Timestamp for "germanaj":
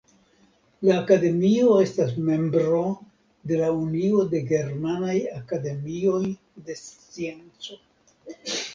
4.55-5.15